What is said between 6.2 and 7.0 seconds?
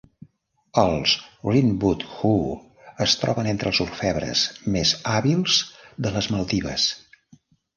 Maldives.